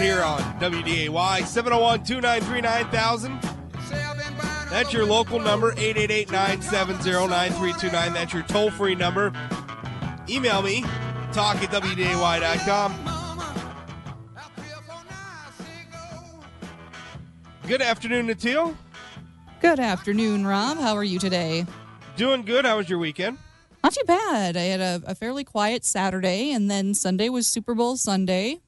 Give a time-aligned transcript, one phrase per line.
[0.00, 3.40] Report here on WDAY 701 293 9000.
[4.70, 8.12] That's your local number, 888 970 9329.
[8.14, 9.32] That's your toll free number.
[10.28, 10.82] Email me,
[11.32, 12.94] talk at WDAY.com.
[17.66, 18.76] Good afternoon, Natil.
[19.60, 20.78] Good afternoon, Rob.
[20.78, 21.66] How are you today?
[22.16, 22.64] Doing good.
[22.64, 23.36] How was your weekend?
[23.84, 24.56] Not too bad.
[24.56, 28.60] I had a, a fairly quiet Saturday, and then Sunday was Super Bowl Sunday,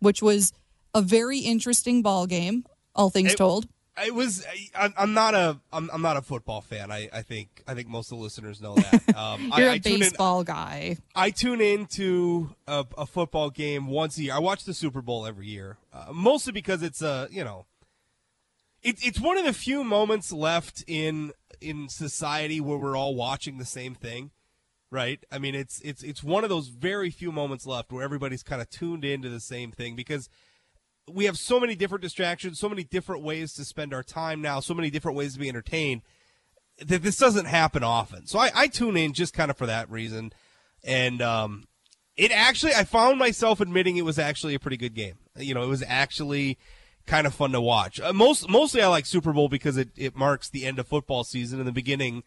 [0.00, 0.52] which was
[0.94, 3.68] a very interesting ball game, all things It- told.
[4.04, 4.44] it was
[4.76, 6.90] I, I'm not a I'm, I'm not a football fan.
[6.92, 9.02] I, I think I think most of the listeners know that.
[9.18, 10.96] Um, You're I, a I tune in baseball guy.
[11.16, 14.34] I tune into a, a football game once a year.
[14.34, 17.66] I watch the Super Bowl every year, uh, mostly because it's a you know,
[18.82, 23.58] it, it's one of the few moments left in in society where we're all watching
[23.58, 24.30] the same thing,
[24.90, 25.24] right?
[25.30, 28.62] I mean, it's it's it's one of those very few moments left where everybody's kind
[28.62, 30.28] of tuned into the same thing because
[31.10, 34.60] we have so many different distractions, so many different ways to spend our time now,
[34.60, 36.02] so many different ways to be entertained
[36.78, 38.26] that this doesn't happen often.
[38.26, 40.32] So I, I tune in just kind of for that reason.
[40.84, 41.64] And um,
[42.16, 45.18] it actually, I found myself admitting it was actually a pretty good game.
[45.36, 46.58] You know, it was actually
[47.06, 48.00] kind of fun to watch.
[48.00, 51.24] Uh, most mostly, I like Super Bowl because it, it marks the end of football
[51.24, 52.22] season and the beginning,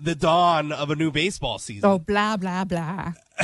[0.00, 1.88] the dawn of a new baseball season.
[1.88, 3.12] Oh, blah, blah, blah.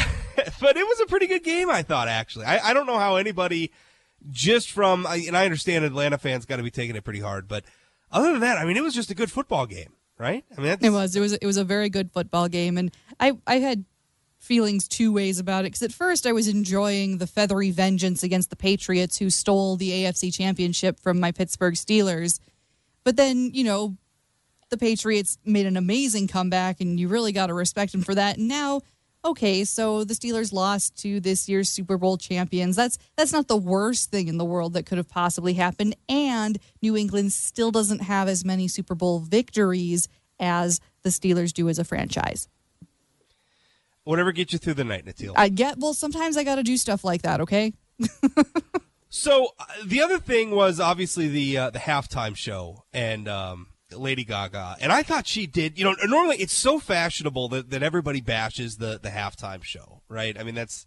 [0.61, 2.09] but it was a pretty good game, I thought.
[2.09, 3.73] Actually, I, I don't know how anybody
[4.31, 7.65] just from and I understand Atlanta fans got to be taking it pretty hard, but
[8.11, 10.45] other than that, I mean, it was just a good football game, right?
[10.57, 11.17] I mean, that's, It was.
[11.17, 11.33] It was.
[11.35, 13.85] It was a very good football game, and I I had
[14.39, 18.51] feelings two ways about it because at first I was enjoying the feathery vengeance against
[18.51, 22.39] the Patriots who stole the AFC Championship from my Pittsburgh Steelers,
[23.05, 23.97] but then you know
[24.71, 28.39] the Patriots made an amazing comeback, and you really got to respect them for that.
[28.39, 28.81] And now.
[29.27, 32.77] Okay, so the Steelers lost to this year's Super Bowl champions.
[32.77, 35.97] That's that's not the worst thing in the world that could have possibly happened.
[36.11, 40.09] And New England still doesn't have as many Super Bowl victories
[40.39, 42.49] as the Steelers do as a franchise.
[44.03, 45.33] whatever gets you through the night, Natil.
[45.37, 47.73] I get well, sometimes I got to do stuff like that, okay?
[49.17, 54.25] So uh, the other thing was obviously the uh, the halftime show and um, Lady
[54.25, 55.79] Gaga, and I thought she did.
[55.79, 60.39] You know, normally it's so fashionable that, that everybody bashes the the halftime show, right?
[60.39, 60.87] I mean, that's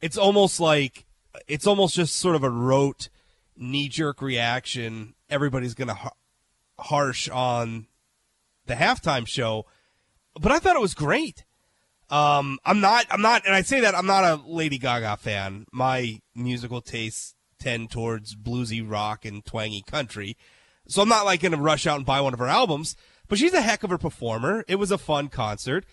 [0.00, 1.06] it's almost like
[1.46, 3.08] it's almost just sort of a rote
[3.56, 5.14] knee jerk reaction.
[5.30, 6.16] Everybody's gonna har-
[6.78, 7.86] harsh on
[8.66, 9.66] the halftime show,
[10.40, 11.44] but I thought it was great.
[12.10, 15.64] Um, I'm not, I'm not, and I say that I'm not a Lady Gaga fan.
[15.72, 20.36] My musical tastes tend towards bluesy rock and twangy country.
[20.92, 22.96] So I'm not like going to rush out and buy one of her albums,
[23.28, 24.64] but she's a heck of a performer.
[24.68, 25.86] It was a fun concert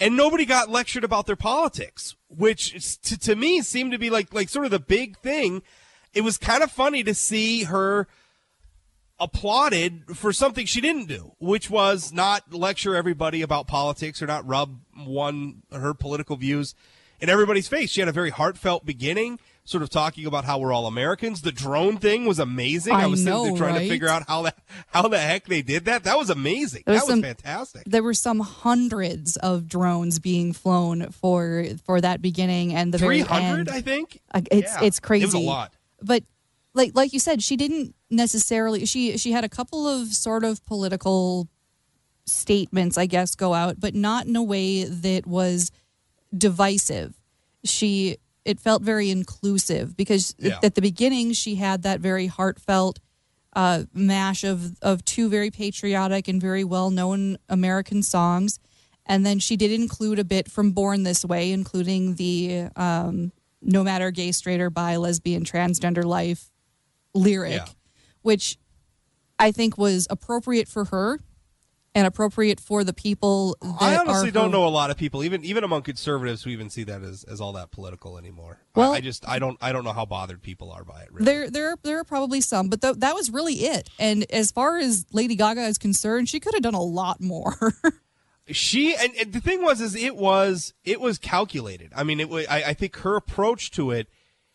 [0.00, 4.32] and nobody got lectured about their politics, which to, to me seemed to be like,
[4.32, 5.62] like sort of the big thing.
[6.14, 8.06] It was kind of funny to see her
[9.20, 14.46] applauded for something she didn't do, which was not lecture everybody about politics or not
[14.46, 16.74] rub one her political views
[17.20, 17.90] in everybody's face.
[17.90, 21.42] She had a very heartfelt beginning, sort of talking about how we're all Americans.
[21.42, 22.94] The drone thing was amazing.
[22.94, 24.56] I, I was sitting know, there trying to figure out how that
[24.88, 26.04] how the heck they did that.
[26.04, 26.84] That was amazing.
[26.86, 27.82] There that was some- fantastic.
[27.86, 33.22] There were some hundreds of drones being flown for for that beginning and the Three
[33.22, 33.46] very end.
[33.46, 34.20] hundred, I think.
[34.32, 35.24] Uh, It's Yeah, it's crazy.
[35.24, 35.72] It was a lot.
[36.02, 36.24] But
[36.74, 38.86] like like you said, she didn't necessarily.
[38.86, 41.46] She she had a couple of sort of political
[42.24, 45.70] statements, I guess, go out, but not in a way that was
[46.36, 47.14] divisive.
[47.64, 48.18] She
[48.48, 50.58] it felt very inclusive because Yeah.
[50.62, 52.98] at the beginning she had that very heartfelt
[53.54, 58.58] uh, mash of of two very patriotic and very well known American songs,
[59.06, 63.82] and then she did include a bit from Born This Way, including the um, "No
[63.82, 66.50] matter gay, straight or bi, lesbian, transgender life"
[67.14, 67.72] lyric, Yeah.
[68.22, 68.58] which
[69.38, 71.20] I think was appropriate for her
[71.98, 73.56] and appropriate for the people.
[73.60, 76.50] That I honestly are don't know a lot of people, even even among conservatives, who
[76.50, 78.58] even see that as, as all that political anymore.
[78.76, 81.12] I- Well- I, just I don't I don't know how bothered people are by it.
[81.12, 81.24] Really.
[81.24, 83.90] There, there, there are probably some, but th- that was really it.
[83.98, 87.56] And as far as Lady Gaga is concerned, she could have done a lot more.
[88.46, 92.30] she and, and the thing was is it was it was calculated i mean it
[92.30, 94.08] was I, I think her approach to it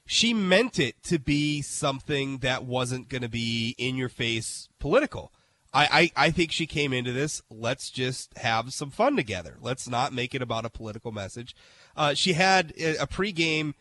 [0.07, 5.31] she meant it to be something that wasn't going to be in your face political
[5.73, 9.87] I, I i think she came into this let's just have some fun together let's
[9.87, 11.55] not make it about a political message
[11.95, 13.73] uh, she had a, pregame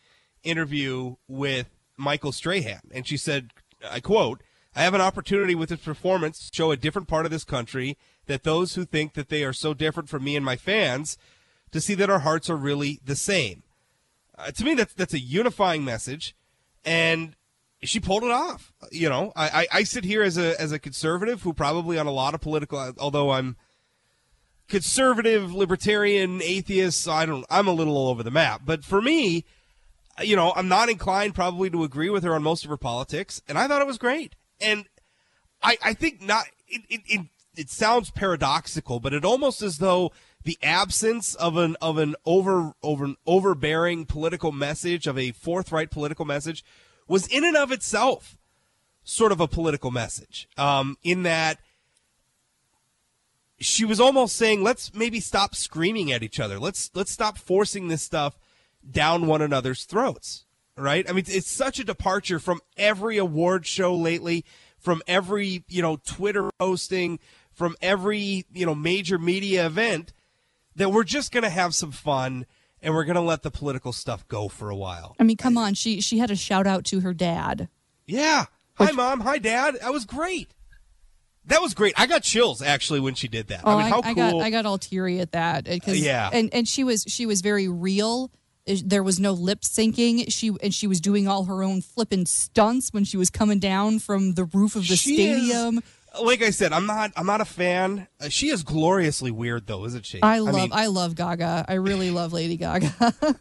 [0.43, 1.67] interview with
[1.97, 3.51] michael strahan and she said
[3.89, 4.41] i quote
[4.75, 7.97] I have an opportunity with this performance to show a different part of this country
[8.25, 11.17] that those who think that they are so different from me and my fans
[11.71, 13.63] to see that our hearts are really the same.
[14.37, 16.35] Uh, to me, that's that's a unifying message,
[16.83, 17.35] and
[17.83, 18.71] she pulled it off.
[18.91, 22.07] You know, I, I, I sit here as a as a conservative who probably on
[22.07, 23.55] a lot of political, although I'm
[24.67, 27.07] conservative, libertarian, atheist.
[27.07, 27.45] I don't.
[27.49, 28.61] I'm a little all over the map.
[28.65, 29.45] But for me,
[30.21, 33.41] you know, I'm not inclined probably to agree with her on most of her politics,
[33.47, 34.35] and I thought it was great.
[34.61, 34.85] And
[35.61, 36.45] I, I think not.
[36.67, 40.11] It, it, it, it sounds paradoxical, but it almost as though
[40.43, 45.91] the absence of an of an over over an overbearing political message of a forthright
[45.91, 46.63] political message
[47.07, 48.37] was in and of itself
[49.03, 50.47] sort of a political message.
[50.57, 51.59] Um, in that
[53.59, 56.59] she was almost saying, let's maybe stop screaming at each other.
[56.59, 58.39] Let's let's stop forcing this stuff
[58.89, 60.45] down one another's throats.
[60.75, 61.07] Right?
[61.07, 64.43] I mean, it's such a departure from every award show lately,
[64.79, 67.19] from every you know Twitter posting,
[67.51, 70.13] from every you know major media event
[70.75, 72.47] that we're just going to have some fun
[72.83, 75.15] and we're going to let the political stuff go for a while.
[75.19, 77.69] I mean, come on, she she had a shout out to her dad.
[78.05, 78.45] Yeah.
[78.75, 79.77] Hi mom, hi dad.
[79.81, 80.53] That was great.
[81.45, 81.93] That was great.
[81.97, 83.61] I got chills actually when she did that.
[83.65, 84.39] Oh, I mean, how I, cool.
[84.39, 85.67] got I got all teary at that.
[85.67, 86.29] uh, 'cause- Yeah.
[86.31, 88.31] and and she was she was very real.
[88.67, 90.25] Uh, There was no lip syncing.
[90.31, 93.99] She and she was doing all her own flipping stunts when she was coming down
[93.99, 95.83] from the roof of the She is- stadium.
[96.21, 98.07] Like I said, I'm not I'm not a fan.
[98.19, 100.21] Uh, she is gloriously weird though, isn't she?
[100.21, 101.65] I love I, mean, love Gaga.
[101.67, 102.93] I really love Lady Gaga.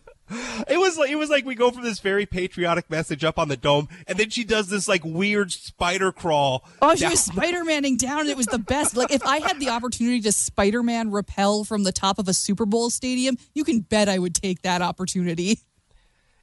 [0.69, 3.49] it was like it was like we go from this very patriotic message up on
[3.49, 6.65] the dome, and then she does this like weird spider crawl.
[6.81, 8.97] Oh, she down- was Spider Manning down, and it was the best.
[8.97, 12.35] Like, if I had the opportunity to Spider Man rappel from the top of a
[12.35, 15.61] Super Bowl stadium, you can bet I would take that opportunity.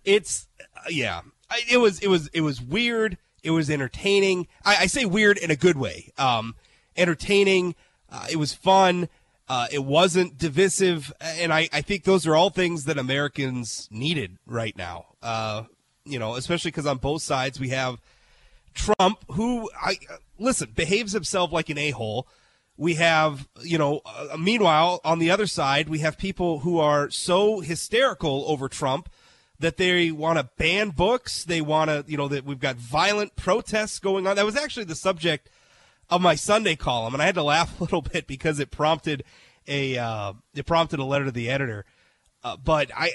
[0.04, 4.48] it's uh, yeah I, it was it was it was weird it was entertaining.
[4.66, 6.12] I, I say weird in a good way.
[6.18, 6.56] Um
[6.98, 7.76] entertaining
[8.12, 9.08] uh, it was fun.
[9.48, 14.38] Uh, it wasn't divisive and I, I think those are all things that americans needed
[14.46, 15.06] right now.
[15.22, 15.64] Uh
[16.06, 18.00] you know especially because on both sides we have
[18.74, 19.98] trump who i
[20.38, 22.28] listen behaves himself like an a-hole.
[22.78, 27.10] We have you know uh, meanwhile on the other side we have people who are
[27.10, 29.10] so hysterical over trump
[29.60, 31.44] that they want to ban books.
[31.44, 34.36] They want to you know that we've got violent protests going on.
[34.36, 35.50] That was actually the subject
[36.10, 39.24] of my sunday column and i had to laugh a little bit because it prompted
[39.68, 41.86] a uh, it prompted a letter to the editor.
[42.44, 43.12] Uh, but i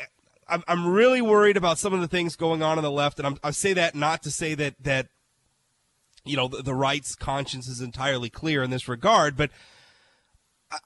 [0.46, 3.38] I'm, really worried about some of the things going on on the left and I'm,
[3.43, 5.08] i say that not to say that that
[6.25, 9.50] you know the, the right's conscience is entirely clear in this regard but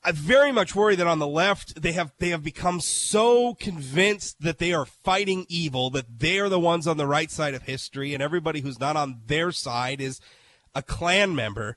[0.04, 4.40] I- very much worry that on the left they have they have become so convinced
[4.40, 7.62] that they are fighting evil that they are the ones on the right side of
[7.62, 10.20] history and everybody who's not on their side is
[10.74, 11.76] a Klan member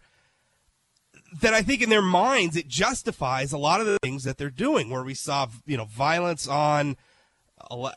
[1.41, 4.49] that I think in their minds it justifies a lot of the things that they're
[4.49, 6.97] doing where we saw you know violence on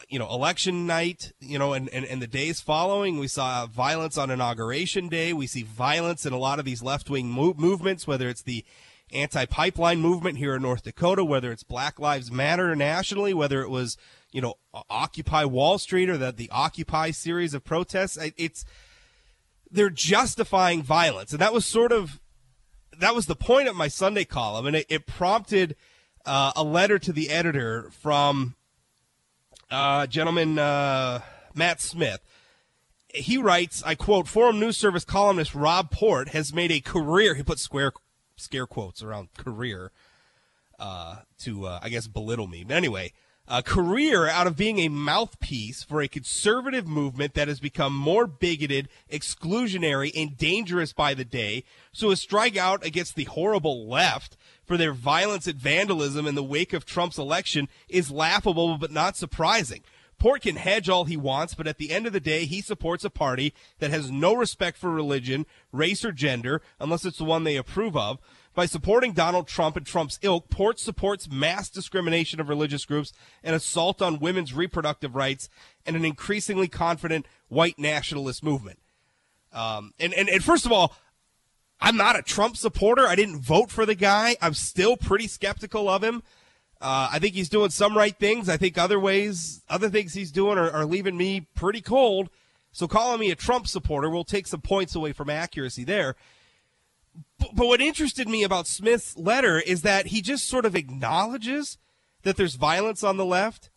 [0.08, 3.18] you know election night you know and, and, and the days following.
[3.18, 5.32] We saw violence on inauguration day.
[5.32, 8.64] We see violence in a lot of these left-wing move- movements whether it's the
[9.14, 13.96] anti-pipeline movement here in north dakota whether it's black lives matter nationally whether it was
[14.34, 14.54] you know
[14.90, 18.18] occupy wall street or the, the occupy series of protests.
[18.36, 18.64] It's,
[19.70, 22.20] they're justifying violence and that was sort of
[22.98, 25.76] that was the point of my sunday column and it, it prompted
[26.26, 28.56] uh, a letter to the editor from
[29.70, 31.20] uh, gentleman uh,
[31.54, 32.20] Matt Smith.
[33.14, 37.42] He writes, I quote, Forum News Service columnist Rob Port has made a career, he
[37.42, 37.92] put square
[38.36, 39.90] scare quotes around career
[40.78, 42.64] uh, to, uh, I guess, belittle me.
[42.64, 43.12] But anyway,
[43.46, 48.26] a career out of being a mouthpiece for a conservative movement that has become more
[48.26, 54.38] bigoted, exclusionary, and dangerous by the day, so a strike out against the horrible left
[54.64, 59.16] for their violence and vandalism in the wake of Trump's election is laughable but not
[59.16, 59.82] surprising.
[60.18, 63.04] Port can hedge all he wants, but at the end of the day, he supports
[63.04, 67.44] a party that has no respect for religion, race, or gender, unless it's the one
[67.44, 68.18] they approve of.
[68.54, 73.54] By supporting Donald Trump and Trump's ilk, Port supports mass discrimination of religious groups, an
[73.54, 75.48] assault on women's reproductive rights,
[75.84, 78.78] and an increasingly confident white nationalist movement.
[79.52, 80.94] Um, and, and, and first of all,
[81.80, 83.06] I'm not a Trump supporter.
[83.06, 84.36] I didn't vote for the guy.
[84.40, 86.22] I'm still pretty skeptical of him.
[86.84, 88.50] Uh, I think he's doing some right things.
[88.50, 92.28] I think other ways, other things he's doing are, are leaving me pretty cold.
[92.72, 96.14] So calling me a Trump supporter will take some points away from accuracy there.
[97.38, 101.78] But, what interested me about Smith's letter is that he just sort of acknowledges
[102.22, 103.70] that there's violence on the left,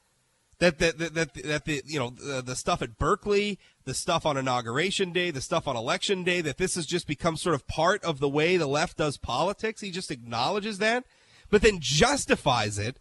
[0.59, 4.25] that that that that, that the you know the, the stuff at Berkeley, the stuff
[4.25, 7.67] on inauguration day, the stuff on election day, that this has just become sort of
[7.67, 9.79] part of the way the left does politics.
[9.79, 11.05] He just acknowledges that,
[11.49, 12.99] but then justifies it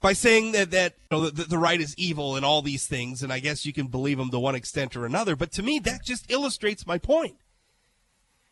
[0.00, 3.22] by saying that that you know, the, the right is evil and all these things,
[3.22, 5.36] and I guess you can believe them to one extent or another.
[5.36, 7.36] But to me, that just illustrates my point.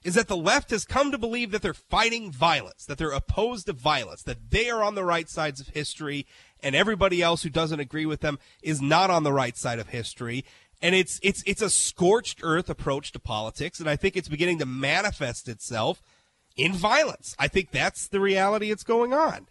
[0.05, 3.67] Is that the left has come to believe that they're fighting violence, that they're opposed
[3.67, 6.27] to violence, that they are on the right sides of history,
[6.61, 9.89] and everybody else who doesn't agree with them is not on the right side of
[9.89, 10.45] history.
[10.81, 14.59] And it's it's it's a scorched earth approach to politics, and I think it's beginning
[14.59, 16.03] to manifest itself
[16.57, 17.37] in violence.
[17.39, 19.47] I think that's the reality that's going on.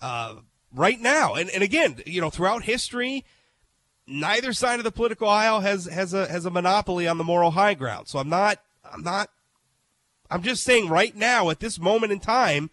[0.00, 0.36] Uh,
[0.76, 1.34] right now.
[1.34, 3.24] And and again, you know, throughout history,
[4.06, 7.52] neither side of the political aisle has has a has a monopoly on the moral
[7.52, 8.08] high ground.
[8.08, 9.30] So I'm not I'm not
[10.30, 12.70] I'm just saying right now at this moment in time,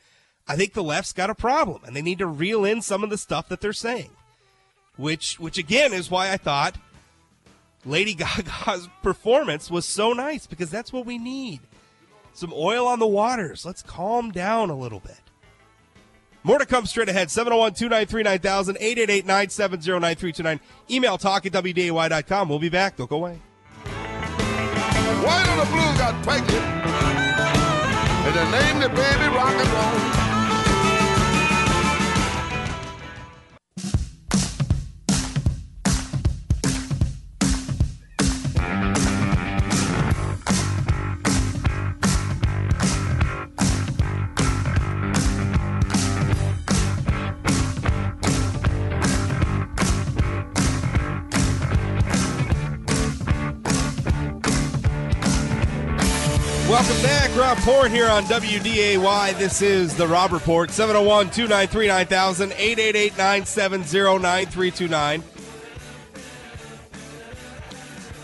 [0.47, 3.09] I think the left's got a problem and they need to reel in some of
[3.09, 4.11] the stuff that they're saying.
[4.97, 6.75] Which which again is why I thought
[7.85, 11.61] Lady Gaga's performance was so nice because that's what we need.
[12.33, 13.65] Some oil on the waters.
[13.65, 15.17] Let's calm down a little bit.
[16.43, 17.31] More to come straight ahead.
[17.31, 20.59] 701 293 9000, 888 970 9329.
[20.91, 22.49] Email talk at WDAY.com.
[22.49, 22.97] We'll be back.
[22.97, 23.39] Don't go away.
[25.23, 26.65] White and the Blue got pregnant,
[28.25, 30.22] and they named the baby rock and roll.
[57.53, 57.65] Back.
[57.65, 59.37] Rob Port here on WDAY.
[59.37, 60.71] This is the Rob Report.
[60.71, 65.23] 701 293 9000 888 970 9329.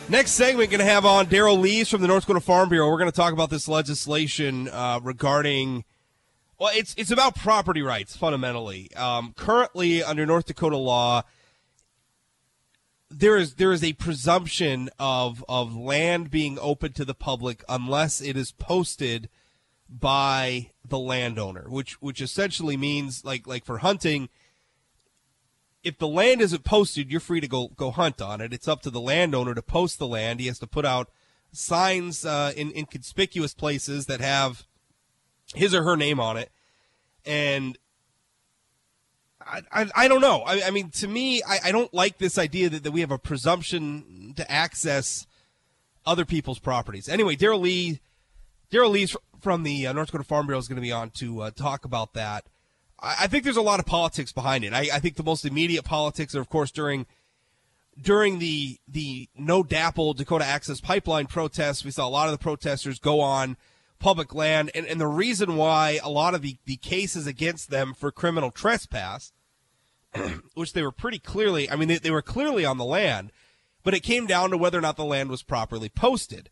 [0.10, 2.90] Next segment, going to have on Daryl Lies from the North Dakota Farm Bureau.
[2.90, 5.86] We're going to talk about this legislation uh, regarding,
[6.60, 8.92] well, it's it's about property rights fundamentally.
[8.96, 11.22] Um, currently, under North Dakota law,
[13.10, 18.22] there is there is a presumption of of land being open to the public unless
[18.22, 19.30] it is posted
[19.90, 24.30] by the landowner, which which essentially means like like for hunting,
[25.84, 28.54] if the land isn't posted, you're free to go go hunt on it.
[28.54, 30.40] It's up to the landowner to post the land.
[30.40, 31.10] He has to put out
[31.52, 34.68] signs uh, in in conspicuous places that have
[35.56, 36.52] his or her name on it,
[37.26, 37.78] and
[39.72, 40.42] I, I, don't know.
[40.42, 43.12] I, I mean, to me, I, I don't like this idea that, that we have
[43.12, 45.26] a presumption to access
[46.06, 47.10] other people's properties.
[47.10, 48.00] Anyway, Daryl Lee,
[48.72, 51.42] Daryl Lies from the uh, North Dakota Farm Bureau is going to be on to
[51.42, 52.46] uh, talk about that.
[53.02, 54.74] I, I, think there's a lot of politics behind it.
[54.74, 57.06] I, I think the most immediate politics are, of course, during
[58.02, 61.84] during the the NoDAPL Dakota Access Pipeline protests.
[61.84, 63.58] We saw a lot of the protesters go on
[64.00, 67.94] public land, and, and the reason why a lot of the, the cases against them
[67.94, 69.34] for criminal trespass
[70.54, 73.32] which they were pretty clearly, I mean, they, they were clearly on the land,
[73.84, 76.50] but it came down to whether or not the land was properly posted.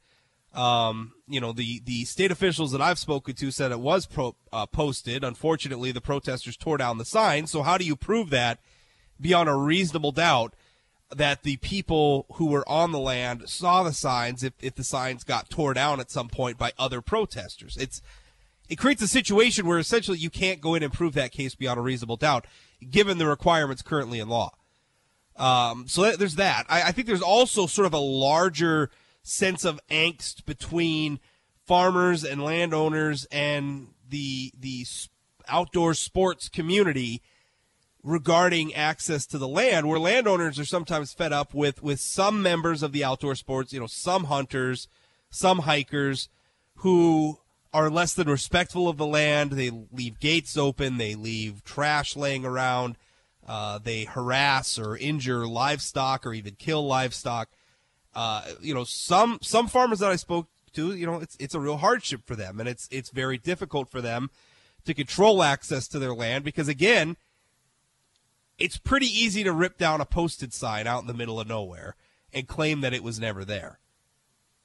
[0.53, 4.35] Um, you know, the, the state officials that I've spoken to said it was pro,
[4.51, 5.23] uh, posted.
[5.23, 7.47] Unfortunately, the protesters tore down the sign.
[7.47, 8.59] So how do you prove that
[9.19, 10.53] beyond a reasonable doubt
[11.15, 15.23] that the people who were on the land saw the signs if, if the signs
[15.23, 17.77] got tore down at some point by other protesters?
[17.77, 18.01] It's,
[18.67, 21.79] it creates a situation where essentially you can't go in and prove that case beyond
[21.79, 22.45] a reasonable doubt
[22.89, 24.51] given the requirements currently in law.
[25.35, 26.65] Um, so that, there's that.
[26.67, 28.89] I, I think there's also sort of a larger
[29.21, 31.19] sense of angst between
[31.65, 34.85] farmers and landowners and the the
[35.49, 37.21] outdoor sports community
[38.03, 42.81] regarding access to the land where landowners are sometimes fed up with with some members
[42.81, 44.87] of the outdoor sports you know some hunters
[45.29, 46.29] some hikers
[46.77, 47.37] who
[47.73, 49.51] are less than respectful of the land.
[49.51, 50.97] They leave gates open.
[50.97, 52.97] They leave trash laying around.
[53.47, 57.49] Uh, they harass or injure livestock or even kill livestock.
[58.13, 61.59] Uh, you know, some some farmers that I spoke to, you know, it's it's a
[61.59, 64.29] real hardship for them, and it's it's very difficult for them
[64.85, 67.15] to control access to their land because again,
[68.57, 71.95] it's pretty easy to rip down a posted sign out in the middle of nowhere
[72.33, 73.79] and claim that it was never there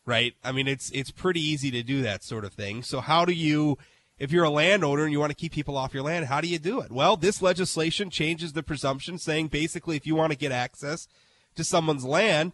[0.06, 0.35] right?
[0.42, 2.82] I mean, it's it's pretty easy to do that sort of thing.
[2.82, 3.78] So how do you
[4.18, 6.49] if you're a landowner and you want to keep people off your land, how do
[6.49, 6.92] you do it?
[6.92, 11.09] Well, this legislation changes the presumption saying basically if you want to get access
[11.56, 12.52] to someone's land,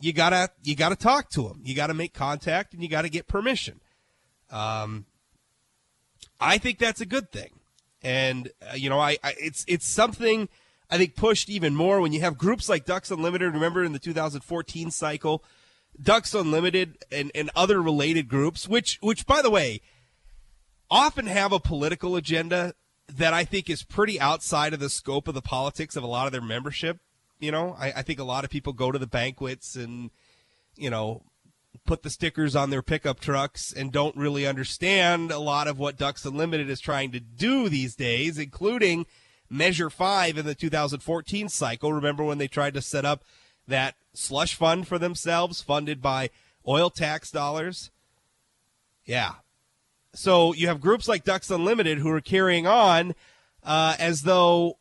[0.00, 1.60] you got to you got to talk to them.
[1.64, 3.80] You got to make contact and you got to get permission.
[4.50, 5.06] Um
[6.40, 7.60] I think that's a good thing.
[8.02, 10.48] And uh, you know, I, I it's it's something
[10.90, 13.52] I think pushed even more when you have groups like Ducks Unlimited.
[13.52, 15.42] Remember in the 2014 cycle,
[16.00, 19.80] Ducks Unlimited and, and other related groups, which which by the way,
[20.90, 22.74] often have a political agenda
[23.08, 26.26] that I think is pretty outside of the scope of the politics of a lot
[26.26, 26.98] of their membership.
[27.38, 30.10] You know, I, I think a lot of people go to the banquets and,
[30.76, 31.22] you know,
[31.84, 35.98] put the stickers on their pickup trucks and don't really understand a lot of what
[35.98, 39.06] Ducks Unlimited is trying to do these days, including
[39.50, 41.92] Measure 5 in the 2014 cycle.
[41.92, 43.24] Remember when they tried to set up
[43.66, 46.30] that slush fund for themselves funded by
[46.66, 47.90] oil tax dollars?
[49.04, 49.32] Yeah.
[50.14, 53.14] So you have groups like Ducks Unlimited who are carrying on
[53.62, 54.78] uh, as though,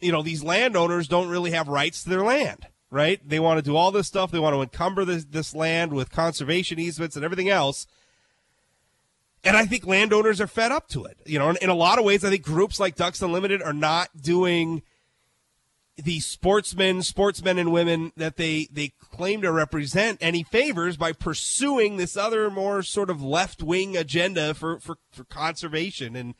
[0.00, 3.20] you know, these landowners don't really have rights to their land right?
[3.26, 4.30] They want to do all this stuff.
[4.30, 7.86] They want to encumber this, this land with conservation easements and everything else.
[9.42, 11.16] And I think landowners are fed up to it.
[11.24, 13.72] You know, in, in a lot of ways, I think groups like Ducks Unlimited are
[13.72, 14.82] not doing
[15.96, 21.96] the sportsmen, sportsmen and women that they, they claim to represent any favors by pursuing
[21.96, 26.34] this other more sort of left wing agenda for, for, for conservation and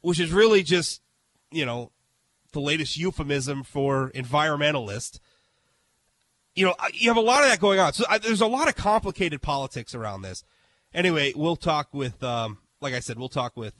[0.00, 1.02] which is really just,
[1.50, 1.92] you know,
[2.52, 5.20] the latest euphemism for environmentalist
[6.54, 7.92] you know, you have a lot of that going on.
[7.92, 10.44] So I, there's a lot of complicated politics around this.
[10.92, 13.74] Anyway, we'll talk with, um, like I said, we'll talk with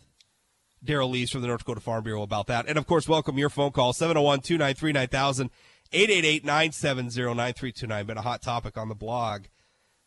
[0.84, 2.66] Daryl Lies from the North Dakota Farm Bureau about that.
[2.66, 5.50] And of course, welcome your phone call, 701 293 9000,
[5.92, 8.06] 888 970 9329.
[8.06, 9.44] Been a hot topic on the blog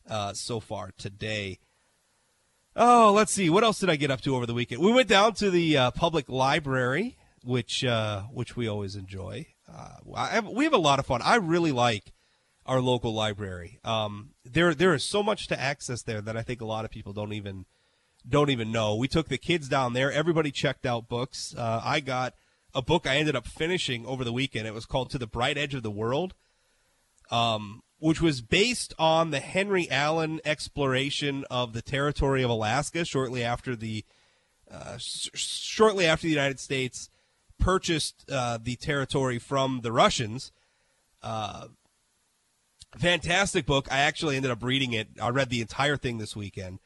[0.09, 1.59] uh, so far today.
[2.75, 3.49] Oh, let's see.
[3.49, 4.81] What else did I get up to over the weekend?
[4.81, 9.45] We went down to the uh, public library, which uh, which we always enjoy.
[9.71, 11.21] Uh, have, we have a lot of fun.
[11.23, 12.13] I really like
[12.65, 13.79] our local library.
[13.83, 16.89] Um, there there is so much to access there that I think a lot of
[16.89, 17.65] people don't even
[18.27, 18.95] don't even know.
[18.95, 20.11] We took the kids down there.
[20.11, 21.53] Everybody checked out books.
[21.57, 22.33] Uh, I got
[22.73, 24.67] a book I ended up finishing over the weekend.
[24.67, 26.33] It was called To the Bright Edge of the World,
[27.29, 33.43] um, which was based on the Henry Allen exploration of the territory of Alaska shortly
[33.43, 34.05] after the
[34.71, 37.09] uh, sh- shortly after the United States
[37.59, 40.51] purchased uh, the territory from the Russians.
[41.21, 41.67] Uh,
[42.97, 43.87] fantastic book.
[43.91, 45.09] I actually ended up reading it.
[45.21, 46.79] I read the entire thing this weekend.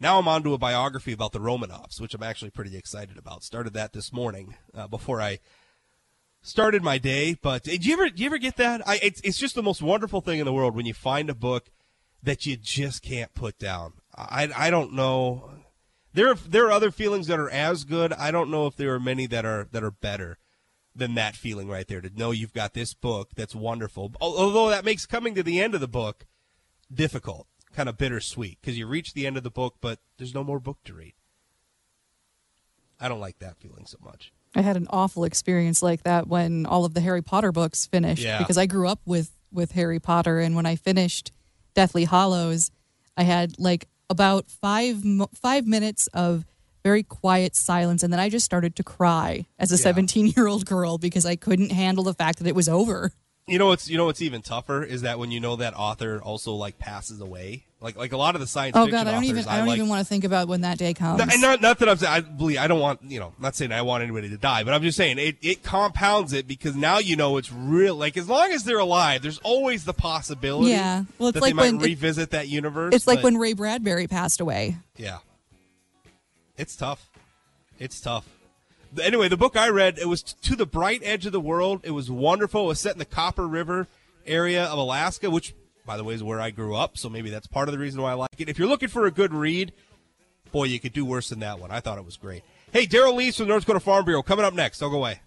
[0.00, 3.44] Now I'm on to a biography about the Romanovs, which I'm actually pretty excited about.
[3.44, 5.40] Started that this morning uh, before I
[6.40, 7.36] started my day.
[7.40, 8.80] But did you ever, did you ever get that?
[8.88, 11.34] I, it's, it's just the most wonderful thing in the world when you find a
[11.34, 11.70] book
[12.22, 13.92] that you just can't put down.
[14.16, 15.50] I, I don't know.
[16.14, 18.12] There are, there are other feelings that are as good.
[18.14, 20.38] I don't know if there are many that are that are better
[20.94, 24.12] than that feeling right there to know you've got this book that's wonderful.
[24.20, 26.26] Although that makes coming to the end of the book
[26.92, 30.42] difficult, kind of bittersweet because you reach the end of the book, but there's no
[30.44, 31.14] more book to read.
[33.00, 34.32] I don't like that feeling so much.
[34.54, 38.22] I had an awful experience like that when all of the Harry Potter books finished
[38.22, 38.38] Yeah.
[38.38, 41.32] because I grew up with with Harry Potter and when I finished
[41.74, 42.70] Deathly Hallows,
[43.16, 45.02] I had like about 5
[45.34, 46.44] 5 minutes of
[46.84, 49.92] very quiet silence and then I just started to cry as a Yeah.
[49.92, 53.12] 17-year-old girl because I couldn't handle the fact that it was over.
[53.50, 56.20] You know what's you know what's even tougher is that when you know that author
[56.22, 59.10] also like passes away, like like a lot of the science Oh fiction god, I
[59.10, 61.18] don't authors, even I don't like, even want to think about when that day comes.
[61.18, 63.56] No, and not, not that I'm saying I believe I don't want you know not
[63.56, 66.76] saying I want anybody to die, but I'm just saying it, it compounds it because
[66.76, 67.96] now you know it's real.
[67.96, 70.70] Like as long as they're alive, there's always the possibility.
[70.70, 71.04] Yeah.
[71.18, 72.94] Well, it's that like they might when it- revisit that universe.
[72.94, 74.76] it's like when Ray Bradbury passed away.
[74.96, 75.18] yeah,
[76.56, 77.08] it's tough.
[77.78, 78.28] It's tough.
[79.00, 81.80] Anyway, the book I read it was to the bright edge of the world.
[81.84, 82.64] It was wonderful.
[82.64, 83.86] It was set in the Copper River
[84.26, 85.54] area of Alaska, which
[85.86, 86.98] by the way is where I grew up.
[86.98, 88.48] So maybe that's part of the reason why I like it.
[88.48, 89.72] If you're looking for a good read,
[90.52, 91.70] boy, you could do worse than that one.
[91.70, 92.42] I thought it was great.
[92.72, 94.78] Hey, Daryl Lies from the North Dakota Farm Bureau coming up next.
[94.78, 95.20] Don't go away.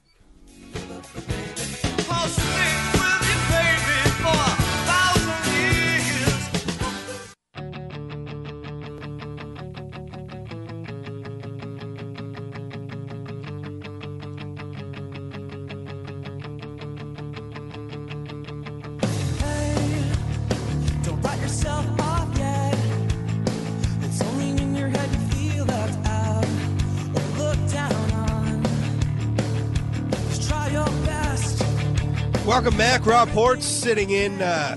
[32.54, 33.04] Welcome back.
[33.08, 34.76] Rob Ports sitting in uh,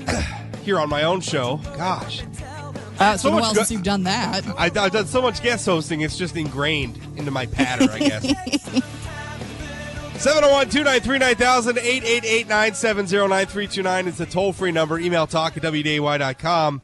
[0.63, 1.61] here on my own show.
[1.77, 4.47] Gosh, Uh, it's So been a much while go- since you've done that.
[4.59, 8.23] I, I've done so much guest hosting, it's just ingrained into my pattern, I guess.
[10.23, 14.99] 701 293 9000 888 970 9329 is the toll free number.
[14.99, 16.81] Email talk at WDAY.com.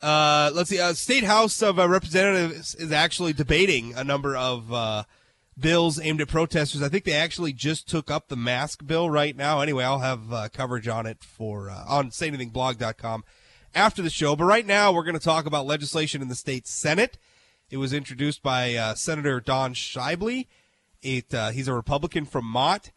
[0.00, 0.78] Uh, let's see.
[0.78, 5.02] Uh, State House of uh, Representatives is actually debating a number of uh,
[5.58, 6.82] bills aimed at protesters.
[6.82, 9.60] I think they actually just took up the mask bill right now.
[9.60, 13.24] Anyway, I'll have uh, coverage on it for uh, on sayanythingblog.com
[13.74, 14.36] after the show.
[14.36, 17.18] But right now, we're going to talk about legislation in the state Senate.
[17.70, 20.46] It was introduced by uh, Senator Don Schaible,
[21.02, 22.90] It uh, he's a Republican from Mott,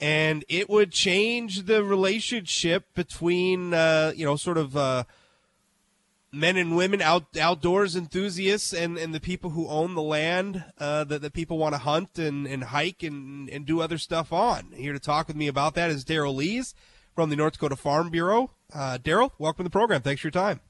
[0.00, 5.04] and it would change the relationship between uh, you know sort of uh,
[6.32, 11.04] men and women out outdoors enthusiasts and, and the people who own the land uh,
[11.04, 14.72] that, that people want to hunt and, and hike and, and do other stuff on.
[14.72, 16.74] Here to talk with me about that is Daryl Lies
[17.14, 18.50] from the North Dakota Farm Bureau.
[18.72, 20.02] Uh, Daryl, welcome to the program.
[20.02, 20.60] Thanks for your time.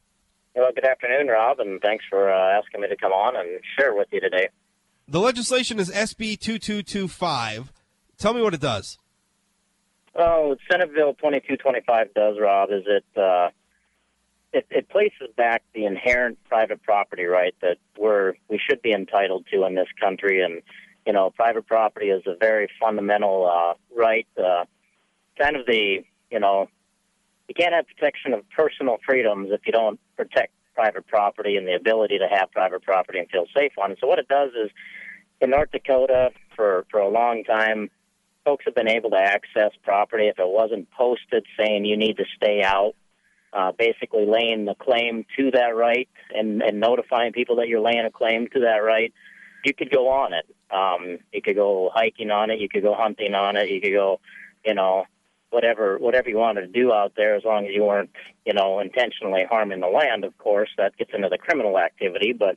[0.54, 3.94] Well, good afternoon, Rob, and thanks for uh, asking me to come on and share
[3.94, 4.48] with you today.
[5.06, 7.72] The legislation is SB 2225.
[8.18, 8.98] Tell me what it does.
[10.14, 13.50] Oh, Senate Bill 2225 does, Rob, is it, uh,
[14.52, 19.46] it it places back the inherent private property right that we're we should be entitled
[19.52, 20.62] to in this country, and
[21.06, 24.26] you know, private property is a very fundamental uh, right.
[24.36, 24.64] Uh,
[25.38, 26.68] kind of the you know,
[27.48, 31.74] you can't have protection of personal freedoms if you don't protect private property and the
[31.74, 33.98] ability to have private property and feel safe on it.
[34.00, 34.70] So what it does is,
[35.40, 37.90] in North Dakota, for for a long time,
[38.44, 42.24] folks have been able to access property if it wasn't posted saying you need to
[42.36, 42.94] stay out.
[43.52, 48.04] Uh, basically, laying the claim to that right and, and notifying people that you're laying
[48.06, 49.12] a claim to that right.
[49.64, 50.46] You could go on it.
[50.70, 52.60] Um, you could go hiking on it.
[52.60, 53.68] You could go hunting on it.
[53.68, 54.20] You could go,
[54.64, 55.04] you know,
[55.50, 58.10] whatever whatever you wanted to do out there, as long as you weren't,
[58.46, 60.24] you know, intentionally harming the land.
[60.24, 62.56] Of course, that gets into the criminal activity, but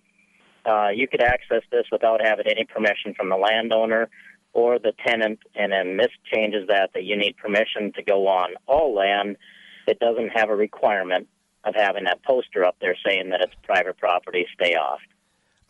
[0.65, 4.09] uh, you could access this without having any permission from the landowner
[4.53, 8.53] or the tenant, and then this changes that that you need permission to go on
[8.67, 9.37] all land
[9.87, 11.27] that doesn't have a requirement
[11.63, 14.99] of having that poster up there saying that it's private property, stay off.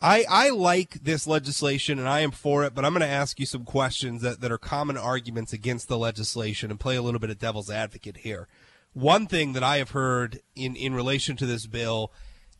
[0.00, 3.40] I, I like this legislation and I am for it, but I'm going to ask
[3.40, 7.20] you some questions that, that are common arguments against the legislation and play a little
[7.20, 8.48] bit of devil's advocate here.
[8.92, 12.12] One thing that I have heard in, in relation to this bill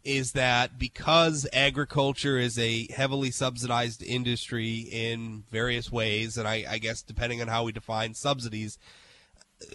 [0.04, 6.78] is that because agriculture is a heavily subsidized industry in various ways, and I, I
[6.78, 8.78] guess depending on how we define subsidies,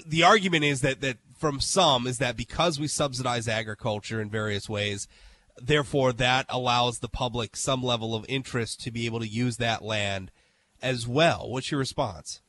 [0.06, 4.68] the argument is that, that from some is that because we subsidize agriculture in various
[4.70, 5.08] ways,
[5.62, 9.82] therefore that allows the public some level of interest to be able to use that
[9.82, 10.32] land
[10.82, 11.50] as well.
[11.50, 12.42] What's your response?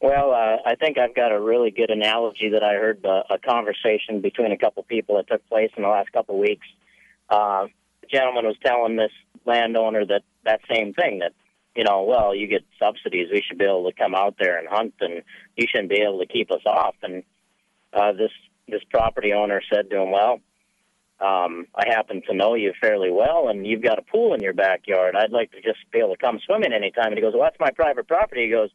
[0.00, 3.38] Well, uh, I think I've got a really good analogy that I heard uh, a
[3.38, 6.66] conversation between a couple people that took place in the last couple of weeks.
[7.30, 7.66] Uh,
[8.02, 9.10] the gentleman was telling this
[9.46, 11.32] landowner that that same thing that
[11.76, 14.66] you know, well, you get subsidies, we should be able to come out there and
[14.66, 15.22] hunt, and
[15.56, 16.94] you shouldn't be able to keep us off.
[17.02, 17.22] And
[17.92, 18.32] uh, this
[18.66, 20.40] this property owner said to him, well,
[21.20, 24.54] um, I happen to know you fairly well, and you've got a pool in your
[24.54, 25.14] backyard.
[25.14, 27.08] I'd like to just be able to come swimming anytime.
[27.08, 28.44] And he goes, well, that's my private property.
[28.44, 28.70] He goes,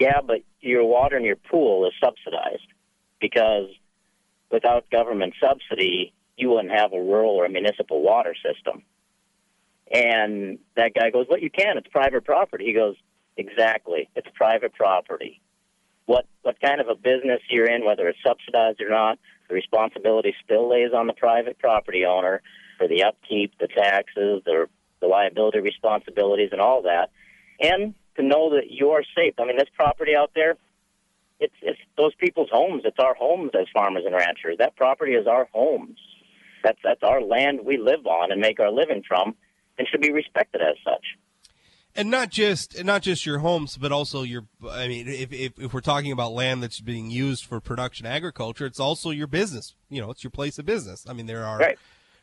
[0.00, 2.66] yeah, but your water in your pool is subsidized
[3.20, 3.68] because
[4.50, 8.82] without government subsidy, you wouldn't have a rural or municipal water system.
[9.90, 11.78] And that guy goes, well, you can.
[11.78, 12.66] It's private property.
[12.66, 12.96] He goes,
[13.36, 14.08] exactly.
[14.16, 15.40] It's private property.
[16.06, 19.18] What what kind of a business you're in, whether it's subsidized or not,
[19.48, 22.42] the responsibility still lays on the private property owner
[22.78, 24.66] for the upkeep, the taxes, the,
[25.00, 27.10] the liability responsibilities, and all that.
[27.60, 29.34] And to know that you're safe.
[29.38, 30.56] I mean, this property out there,
[31.40, 32.82] it's, it's those people's homes.
[32.84, 34.58] It's our homes as farmers and ranchers.
[34.58, 35.98] That property is our homes.
[36.62, 39.34] That's, that's our land we live on and make our living from
[39.78, 41.04] and should be respected as such
[41.96, 44.46] and not just not just your homes, but also your.
[44.68, 48.66] I mean, if, if if we're talking about land that's being used for production agriculture,
[48.66, 49.74] it's also your business.
[49.88, 51.06] You know, it's your place of business.
[51.08, 51.78] I mean, there are right.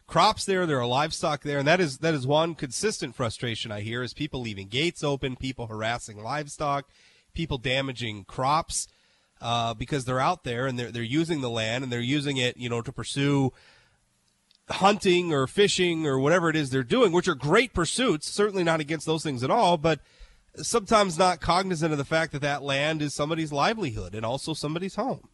[0.05, 3.81] crops there, there are livestock there, and that is that is one consistent frustration I
[3.81, 6.85] hear is people leaving gates open, people harassing livestock,
[7.33, 8.87] people damaging crops
[9.41, 12.57] uh, because they're out there and they're they're using the land and they're using it,
[12.57, 13.51] you know, to pursue
[14.69, 18.79] hunting or fishing or whatever it is they're doing, which are great pursuits, certainly not
[18.79, 19.99] against those things at all, but
[20.55, 24.95] sometimes not cognizant of the fact that that land is somebody's livelihood and also somebody's
[24.95, 25.27] home.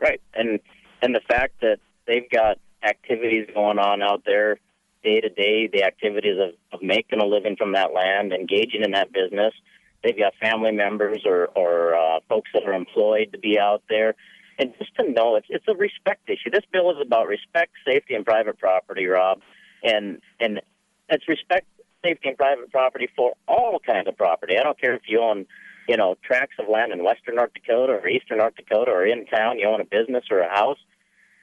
[0.00, 0.20] Right.
[0.34, 0.60] And
[1.02, 4.58] and the fact that they've got activities going on out there
[5.02, 8.92] day to day, the activities of, of making a living from that land, engaging in
[8.92, 9.54] that business.
[10.02, 14.14] They've got family members or, or uh, folks that are employed to be out there
[14.58, 16.50] and just to know it's it's a respect issue.
[16.50, 19.40] This bill is about respect, safety, and private property, Rob,
[19.82, 20.60] and and
[21.08, 21.66] it's respect,
[22.04, 24.58] safety, and private property for all kinds of property.
[24.58, 25.46] I don't care if you own,
[25.88, 29.26] you know, tracts of land in western North Dakota or eastern North Dakota or in
[29.26, 30.78] town, you own a business or a house.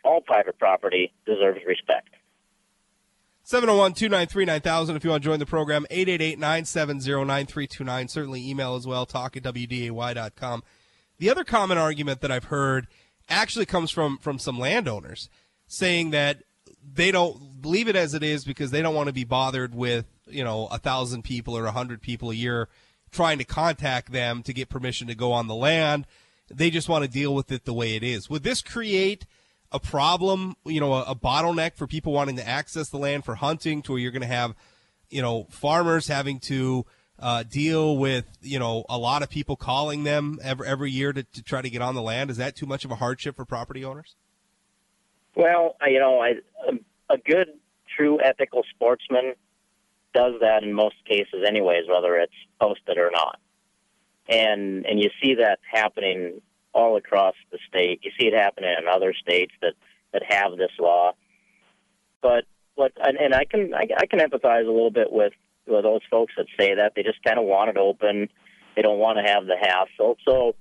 [0.03, 2.09] All private property deserves respect.
[3.45, 9.43] 701-293-9000 if you want to join the program 888-970-9329 certainly email as well talk at
[9.43, 10.63] wday.com
[11.19, 12.87] the other common argument that i've heard
[13.29, 15.29] actually comes from from some landowners
[15.67, 16.43] saying that
[16.93, 20.05] they don't leave it as it is because they don't want to be bothered with
[20.27, 22.69] you know a thousand people or a hundred people a year
[23.11, 26.05] trying to contact them to get permission to go on the land.
[26.53, 28.29] They just want to deal with it the way it is.
[28.29, 29.25] Would this create
[29.71, 33.35] a problem, you know, a, a bottleneck for people wanting to access the land for
[33.35, 34.53] hunting to where you're going to have,
[35.09, 36.85] you know, farmers having to
[37.19, 41.23] uh, deal with, you know, a lot of people calling them every, every year to,
[41.23, 42.29] to try to get on the land?
[42.29, 44.15] Is that too much of a hardship for property owners?
[45.35, 46.35] Well, you know, I,
[46.67, 47.47] a, a good,
[47.95, 49.33] true, ethical sportsman
[50.13, 53.39] does that in most cases, anyways, whether it's posted or not.
[54.27, 56.41] And and you see that happening
[56.73, 57.99] all across the state.
[58.01, 59.73] You see it happening in other states that
[60.13, 61.11] that have this law.
[62.21, 65.33] But what and, and I can I, I can empathize a little bit with
[65.67, 68.29] with those folks that say that they just kind of want it open.
[68.75, 70.17] They don't want to have the hassle.
[70.25, 70.55] So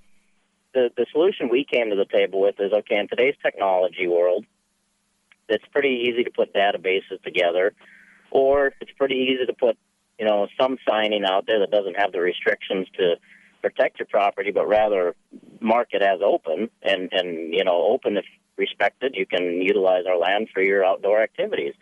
[0.72, 4.44] the the solution we came to the table with is okay in today's technology world
[5.48, 7.74] it's pretty easy to put databases together,
[8.30, 9.76] or it's pretty easy to put,
[10.18, 13.16] you know, some signing out there that doesn't have the restrictions to
[13.62, 15.14] protect your property, but rather
[15.60, 18.24] mark it as open and and you know, open if
[18.56, 19.14] respected.
[19.16, 21.74] You can utilize our land for your outdoor activities.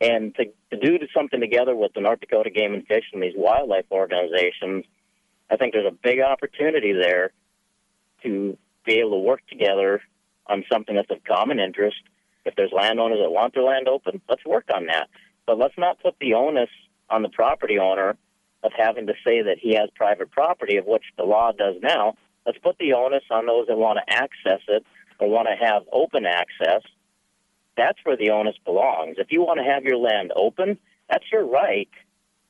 [0.00, 3.34] And to, to do something together with the North Dakota Game and Fish and these
[3.36, 4.84] wildlife organizations,
[5.50, 7.32] I think there's a big opportunity there
[8.22, 10.02] to be able to work together
[10.46, 11.96] on something that's of common interest
[12.44, 15.08] if there's landowners that want their land open, let's work on that.
[15.46, 16.68] But let's not put the onus
[17.10, 18.16] on the property owner
[18.62, 22.14] of having to say that he has private property, of which the law does now.
[22.46, 24.84] Let's put the onus on those that want to access it
[25.18, 26.82] or want to have open access.
[27.76, 29.16] That's where the onus belongs.
[29.18, 30.78] If you want to have your land open,
[31.10, 31.88] that's your right.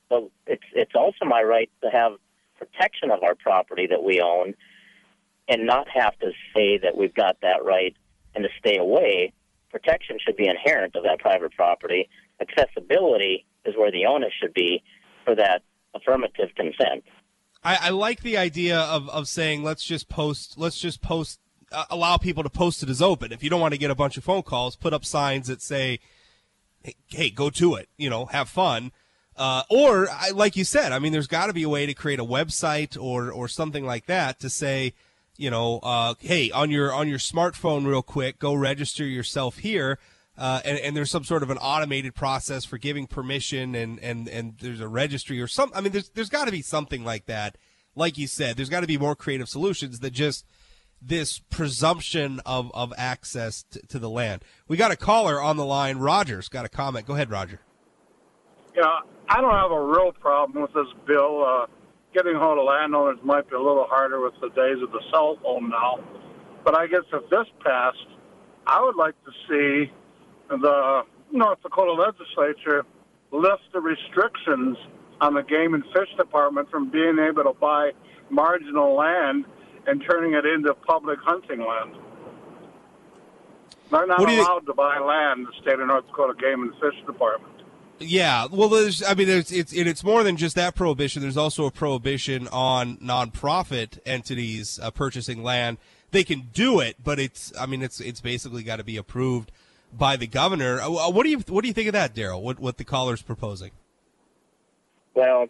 [0.09, 2.13] But it's it's also my right to have
[2.57, 4.53] protection of our property that we own
[5.47, 7.95] and not have to say that we've got that right
[8.33, 9.33] and to stay away
[9.75, 12.07] protection should be inherent of that private property.
[12.39, 14.81] Accessibility is where the onus should be
[15.25, 17.03] for that affirmative consent.
[17.61, 21.39] I, I like the idea of, of saying let's just post let's just post
[21.89, 23.31] allow people to post it as open.
[23.31, 25.61] If you don't want to get a bunch of phone calls, put up signs that
[25.61, 25.99] say,
[27.07, 28.91] "Hey, go to it," you know, have fun.
[29.35, 31.93] Uh, or, I, like you said, I mean, there's got to be a way to
[31.93, 34.93] create a website or or something like that to say,
[35.37, 39.99] you know, uh, hey, on your on your smartphone, real quick, go register yourself here.
[40.37, 44.27] Uh, and, and there's some sort of an automated process for giving permission and, and,
[44.27, 47.25] and there's a registry or some, I mean, there's, there's got to be something like
[47.27, 47.57] that.
[47.95, 50.45] Like you said, there's got to be more creative solutions than just
[51.07, 54.43] this presumption of, of access to, to the land.
[54.67, 55.97] We got a caller on the line.
[55.97, 57.05] Roger's got a comment.
[57.05, 57.59] Go ahead, Roger.
[58.75, 61.45] Yeah, I don't have a real problem with this bill.
[61.45, 61.65] Uh,
[62.13, 65.37] getting hold of landowners might be a little harder with the days of the cell
[65.43, 65.99] phone now.
[66.63, 68.07] But I guess if this passed,
[68.65, 69.91] I would like to see
[70.49, 72.85] the North Dakota legislature
[73.31, 74.77] lift the restrictions
[75.21, 77.91] on the game and fish department from being able to buy
[78.29, 79.45] marginal land
[79.87, 81.95] and turning it into public hunting land.
[83.91, 86.63] They're not What you allowed to buy land in the state of North Dakota Game
[86.63, 87.53] and Fish Department.
[87.99, 91.21] Yeah, well, there's, I mean, there's, it's, it's more than just that prohibition.
[91.21, 95.77] There's also a prohibition on nonprofit entities uh, purchasing land.
[96.11, 99.51] They can do it, but it's, I mean, it's, it's basically got to be approved
[99.93, 100.81] by the governor.
[100.81, 102.41] Uh, What do you, what do you think of that, Daryl?
[102.41, 103.71] What, what the caller's proposing?
[105.13, 105.47] Well,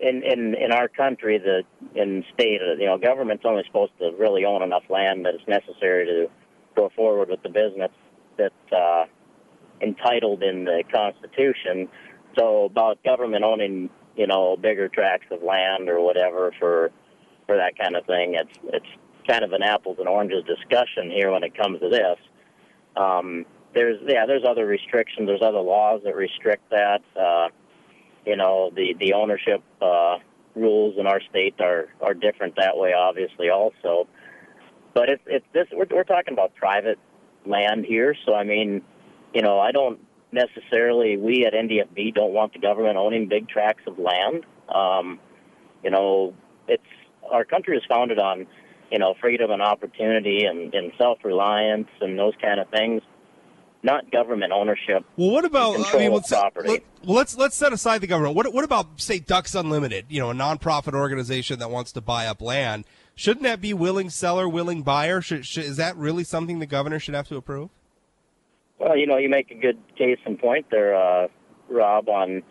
[0.00, 1.62] in in in our country, the
[2.00, 5.48] in state, uh, you know, government's only supposed to really own enough land that it's
[5.48, 6.30] necessary to
[6.76, 7.90] go forward with the business
[8.36, 9.04] that's uh,
[9.80, 11.88] entitled in the Constitution.
[12.38, 16.90] So about government owning, you know, bigger tracts of land or whatever for
[17.46, 18.86] for that kind of thing, it's it's
[19.28, 22.16] kind of an apples and oranges discussion here when it comes to this.
[22.96, 25.26] Um, there's yeah, there's other restrictions.
[25.26, 27.02] There's other laws that restrict that.
[27.18, 27.48] Uh,
[28.28, 30.18] you know the the ownership uh,
[30.54, 34.06] rules in our state are are different that way, obviously also.
[34.94, 36.98] But it's it's this we're we're talking about private
[37.46, 38.82] land here, so I mean,
[39.32, 39.98] you know, I don't
[40.30, 44.44] necessarily we at NDFB don't want the government owning big tracts of land.
[44.68, 45.18] Um,
[45.82, 46.34] you know,
[46.68, 46.82] it's
[47.30, 48.46] our country is founded on
[48.92, 53.00] you know freedom and opportunity and, and self reliance and those kind of things
[53.82, 55.04] not government ownership.
[55.16, 56.68] Well, what about I Control mean, let's, property.
[56.68, 58.34] let, well, let's let's set aside the government.
[58.34, 60.06] What what about say Ducks Unlimited?
[60.08, 62.84] You know, a nonprofit organization that wants to buy up land.
[63.14, 65.20] Shouldn't that be willing seller, willing buyer?
[65.20, 67.70] Should, should, is that really something the governor should have to approve?
[68.78, 71.26] Well, you know, you make a good case and point there, uh,
[71.68, 72.08] Rob.
[72.08, 72.42] On,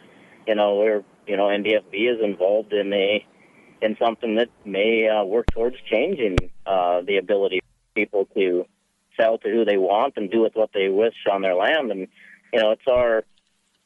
[0.45, 3.25] you know, where you know NDFB is involved in a
[3.81, 8.65] in something that may uh, work towards changing uh, the ability of people to
[9.19, 11.91] sell to who they want and do with what they wish on their land.
[11.91, 12.07] And
[12.53, 13.23] you know, it's our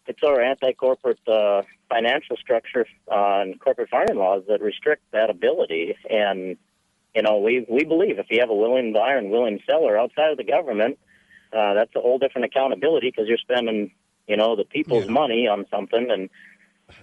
[0.08, 5.96] it's our anti-corporate uh, financial structure on corporate farming laws that restrict that ability.
[6.10, 6.58] And
[7.16, 10.32] you know, we we believe if you have a willing buyer and willing seller outside
[10.32, 10.98] of the government,
[11.54, 13.92] uh, that's a whole different accountability because you're spending
[14.28, 15.14] you know the people's Yeah.
[15.14, 16.30] money on something, and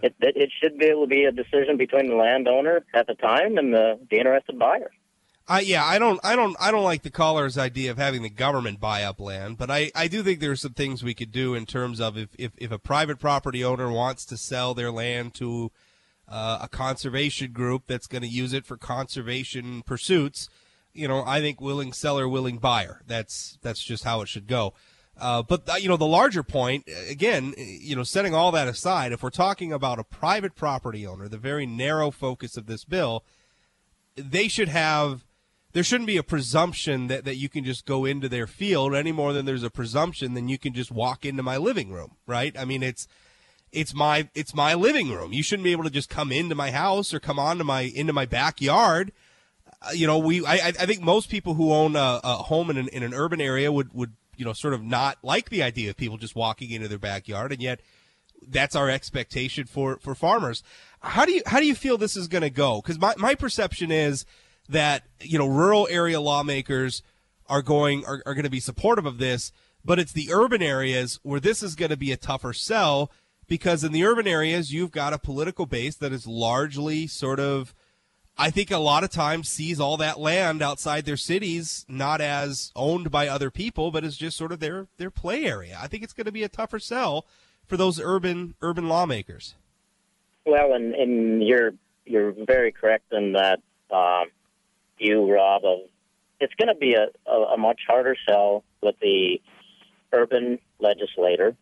[0.02, 3.14] it, it it should be able to be a decision between the landowner at the
[3.14, 4.90] time and the, the interested buyer.
[5.48, 8.28] I yeah, I don't I don't I don't like the caller's idea of having the
[8.28, 11.54] government buy up land, but I, I do think there's some things we could do
[11.54, 15.32] in terms of if, if, if a private property owner wants to sell their land
[15.34, 15.72] to
[16.28, 20.50] uh, a conservation group that's going to use it for conservation pursuits,
[20.92, 23.00] you know, I think willing seller, willing buyer.
[23.06, 24.74] That's that's just how it should go.
[25.18, 28.52] Uh, but uh, you know, the larger point, uh, again, uh, you know, setting all
[28.52, 32.66] that aside, if we're talking about a private property owner, the very narrow focus of
[32.66, 33.24] this bill,
[34.14, 35.24] they should have
[35.72, 39.12] there shouldn't be a presumption that, that you can just go into their field any
[39.12, 42.58] more than there's a presumption then you can just walk into my living room right
[42.58, 43.06] i mean it's
[43.72, 46.70] it's my it's my living room you shouldn't be able to just come into my
[46.70, 49.12] house or come onto my into my backyard
[49.82, 52.70] uh, you know we I, I I think most people who own a, a home
[52.70, 55.62] in an, in an urban area would would you know sort of not like the
[55.62, 57.80] idea of people just walking into their backyard and yet
[58.46, 60.62] that's our expectation for for farmers.
[61.00, 62.80] How do you how do you feel this is going to go?
[62.80, 64.24] Because my my perception is
[64.68, 67.02] that you know rural area lawmakers
[67.46, 69.52] are going are, are going to be supportive of this,
[69.84, 73.10] but it's the urban areas where this is going to be a tougher sell
[73.46, 77.74] because in the urban areas you've got a political base that is largely sort of
[78.40, 82.70] I think a lot of times sees all that land outside their cities not as
[82.76, 85.76] owned by other people, but as just sort of their their play area.
[85.80, 87.26] I think it's going to be a tougher sell
[87.66, 89.54] for those urban urban lawmakers.
[90.46, 91.72] Well, and, and you're
[92.04, 94.28] you're very correct in that um,
[94.98, 95.64] view, Rob.
[95.64, 95.78] Of
[96.40, 99.40] it's going to be a, a, a much harder sell with the
[100.12, 101.56] urban legislator.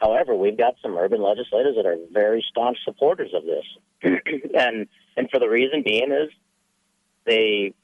[0.00, 3.64] However, we've got some urban legislators that are very staunch supporters of this,
[4.54, 4.86] and
[5.16, 6.30] and for the reason being is
[7.24, 7.74] they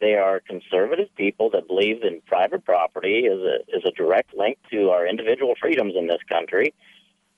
[0.00, 4.58] they are conservative people that believe in private property is a is a direct link
[4.70, 6.74] to our individual freedoms in this country,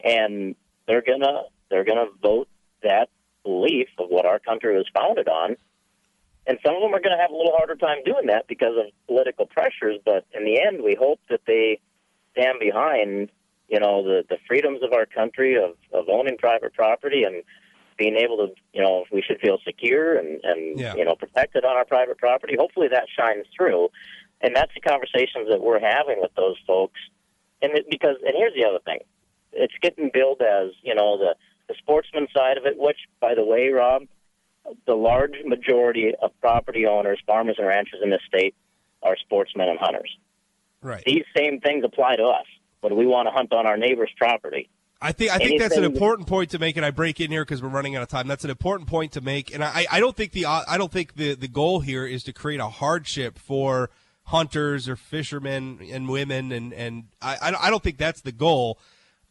[0.03, 0.57] and
[0.89, 2.49] they're gonna they're gonna vote
[2.83, 3.09] that
[3.45, 5.57] belief of what our country was founded on.
[6.47, 8.77] And some of them are going to have a little harder time doing that because
[8.79, 9.99] of political pressures.
[10.05, 11.81] But in the end, we hope that they
[12.33, 13.31] stand behind,
[13.69, 17.43] you know, the, the freedoms of our country of, of owning private property and
[17.99, 20.95] being able to, you know, we should feel secure and, and Yeah.
[20.95, 22.55] you know, protected on our private property.
[22.57, 23.89] Hopefully that shines through.
[24.41, 27.01] And that's the conversations that we're having with those folks.
[27.63, 29.01] And it, because, and here's the other thing
[29.53, 31.35] it's getting billed as, you know, the,
[31.69, 34.03] the sportsman side of it, which, by the way, Rob,
[34.87, 38.55] the large majority of property owners, farmers, and ranchers in this state
[39.03, 40.17] are sportsmen and hunters.
[40.83, 41.03] Right.
[41.05, 42.47] These same things apply to us,
[42.81, 44.69] but we want to hunt on our neighbor's property.
[45.01, 47.45] I think I think that's an important point to make, and I break in here
[47.45, 48.27] because we're running out of time.
[48.27, 51.15] That's an important point to make, and I, I don't think the I don't think
[51.15, 53.91] the the goal here is to create a hardship for
[54.25, 58.79] hunters or fishermen and women, and and I I don't- think that's the goal.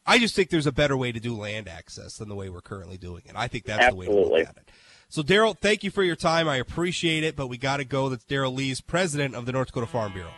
[0.06, 2.62] I just think there's a better way to do land access than the way we're
[2.62, 3.32] currently doing it.
[3.36, 4.40] I think that's the way to Absolutely.
[4.42, 4.70] look at it.
[5.08, 6.48] So, Daryl, thank you for your time.
[6.48, 8.10] I appreciate it, but we got to go.
[8.10, 10.34] That's Daryl Lies, president of the North Dakota Farm Bureau.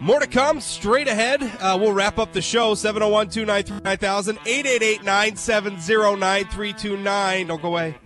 [0.00, 1.42] More to come straight ahead.
[1.42, 7.46] Uh, we'll wrap up the show 701 293 9000 888 970 9329.
[7.46, 7.98] Don't go away.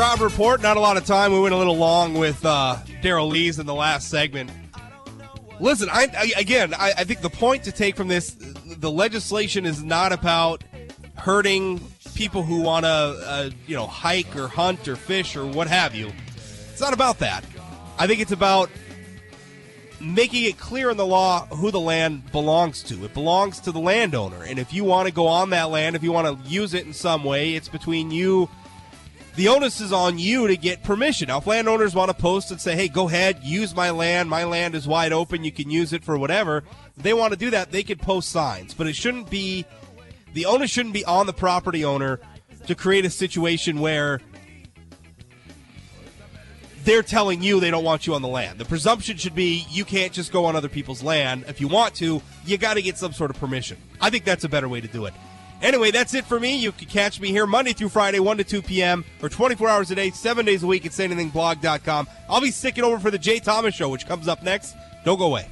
[0.00, 0.62] Rob Report.
[0.62, 1.30] Not a lot of time.
[1.30, 4.50] We went a little long with uh, Daryl Lies in the last segment.
[5.60, 9.66] Listen, I, I again, I, I think the point to take from this, the legislation
[9.66, 10.64] is not about
[11.16, 15.66] hurting people who want to, uh, you know, hike or hunt or fish or what
[15.66, 16.10] have you.
[16.72, 17.44] It's not about that.
[17.98, 18.70] I think it's about
[20.00, 23.04] making it clear in the law who the land belongs to.
[23.04, 26.02] It belongs to the landowner, and if you want to go on that land, if
[26.02, 28.48] you want to use it in some way, it's between you
[29.36, 31.28] the onus is on you to get permission.
[31.28, 34.44] Now, if landowners want to post and say, hey, go ahead, use my land, my
[34.44, 36.64] land is wide open, you can use it for whatever,
[36.96, 38.74] if they want to do that, they could post signs.
[38.74, 39.64] But it shouldn't be,
[40.34, 42.20] the onus shouldn't be on the property owner
[42.66, 44.20] to create a situation where
[46.84, 48.58] they're telling you they don't want you on the land.
[48.58, 51.44] The presumption should be you can't just go on other people's land.
[51.46, 53.76] If you want to, you got to get some sort of permission.
[54.00, 55.14] I think that's a better way to do it.
[55.62, 56.56] Anyway, that's it for me.
[56.56, 59.90] You can catch me here Monday through Friday, 1 to 2 p.m., or 24 hours
[59.90, 62.08] a day, 7 days a week at sayanythingblog.com.
[62.28, 64.74] I'll be sticking over for the Jay Thomas Show, which comes up next.
[65.04, 65.46] Don't go away.